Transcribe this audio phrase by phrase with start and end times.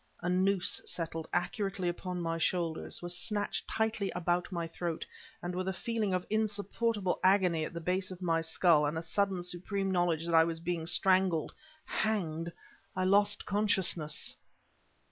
[0.21, 5.05] A noose settled accurately upon my shoulders, was snatched tightly about my throat,
[5.43, 9.03] and with a feeling of insupportable agony at the base of my skull, and a
[9.03, 11.53] sudden supreme knowledge that I was being strangled
[11.85, 12.51] hanged
[12.95, 14.35] I lost consciousness!